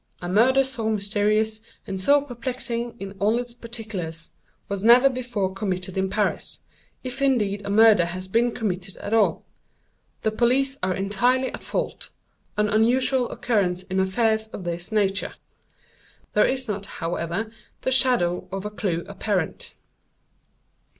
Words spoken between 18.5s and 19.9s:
of a clew apparent."